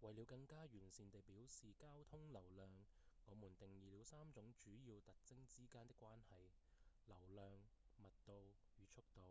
[0.00, 2.68] 為了更加完善地表示交通流量
[3.26, 6.50] 我們定義了三種主要特徵之間的關係
[7.06, 7.58] ：1 流量2
[8.02, 9.22] 密度與3速度